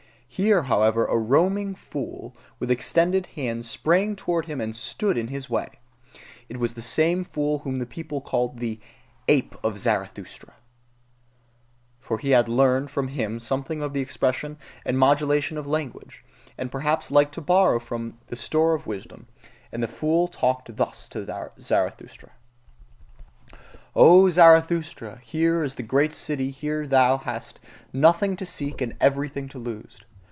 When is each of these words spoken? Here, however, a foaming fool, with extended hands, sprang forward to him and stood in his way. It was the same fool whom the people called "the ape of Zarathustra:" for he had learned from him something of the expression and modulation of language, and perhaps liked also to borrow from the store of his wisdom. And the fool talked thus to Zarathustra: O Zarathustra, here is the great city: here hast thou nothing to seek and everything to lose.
Here, 0.33 0.63
however, 0.63 1.05
a 1.05 1.11
foaming 1.27 1.75
fool, 1.75 2.33
with 2.57 2.71
extended 2.71 3.25
hands, 3.35 3.69
sprang 3.69 4.15
forward 4.15 4.43
to 4.45 4.53
him 4.53 4.61
and 4.61 4.73
stood 4.73 5.17
in 5.17 5.27
his 5.27 5.49
way. 5.49 5.67
It 6.47 6.55
was 6.57 6.73
the 6.73 6.81
same 6.81 7.25
fool 7.25 7.59
whom 7.59 7.75
the 7.75 7.85
people 7.85 8.21
called 8.21 8.57
"the 8.57 8.79
ape 9.27 9.53
of 9.61 9.77
Zarathustra:" 9.77 10.53
for 11.99 12.17
he 12.17 12.29
had 12.31 12.47
learned 12.47 12.89
from 12.89 13.09
him 13.09 13.39
something 13.41 13.81
of 13.83 13.91
the 13.91 13.99
expression 13.99 14.57
and 14.85 14.97
modulation 14.97 15.57
of 15.57 15.67
language, 15.67 16.23
and 16.57 16.71
perhaps 16.71 17.11
liked 17.11 17.33
also 17.35 17.41
to 17.41 17.45
borrow 17.45 17.77
from 17.79 18.17
the 18.27 18.37
store 18.37 18.73
of 18.73 18.83
his 18.83 18.87
wisdom. 18.87 19.27
And 19.71 19.83
the 19.83 19.87
fool 19.89 20.27
talked 20.29 20.77
thus 20.77 21.09
to 21.09 21.51
Zarathustra: 21.59 22.31
O 23.95 24.29
Zarathustra, 24.29 25.19
here 25.21 25.61
is 25.61 25.75
the 25.75 25.83
great 25.83 26.13
city: 26.13 26.51
here 26.51 26.83
hast 26.87 27.59
thou 27.61 27.69
nothing 27.93 28.35
to 28.37 28.45
seek 28.45 28.79
and 28.81 28.95
everything 29.01 29.49
to 29.49 29.59
lose. 29.59 29.97